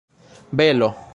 [0.51, 0.93] belo